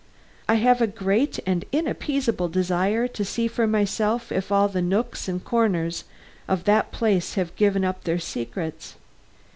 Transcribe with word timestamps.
I 0.49 0.55
have 0.55 0.81
a 0.81 0.87
great 0.87 1.37
and 1.45 1.63
inappeasable 1.71 2.49
desire 2.49 3.07
to 3.09 3.23
see 3.23 3.47
for 3.47 3.67
myself 3.67 4.31
if 4.31 4.51
all 4.51 4.67
the 4.67 4.81
nooks 4.81 5.27
and 5.27 5.45
corners 5.45 6.05
of 6.47 6.63
that 6.63 6.91
place 6.91 7.35
have 7.35 7.55
given 7.55 7.85
up 7.85 8.03
their 8.03 8.17
secrets. 8.17 8.95